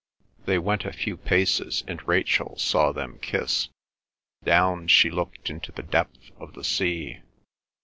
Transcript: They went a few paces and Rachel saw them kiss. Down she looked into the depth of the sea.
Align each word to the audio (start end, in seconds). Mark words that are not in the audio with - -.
They 0.45 0.57
went 0.57 0.83
a 0.83 0.91
few 0.91 1.15
paces 1.15 1.83
and 1.87 2.07
Rachel 2.07 2.57
saw 2.57 2.91
them 2.91 3.19
kiss. 3.19 3.69
Down 4.43 4.87
she 4.87 5.11
looked 5.11 5.51
into 5.51 5.71
the 5.71 5.83
depth 5.83 6.31
of 6.37 6.55
the 6.55 6.63
sea. 6.63 7.21